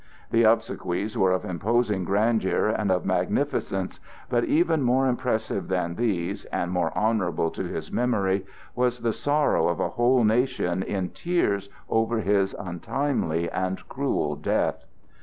[0.31, 3.99] The obsequies were of imposing grandeur and magnificence;
[4.31, 8.43] but even more impressive than these, and more honorable to his memory,
[8.75, 14.85] was the sorrow of a whole nation in tears over his untimely and cruel death.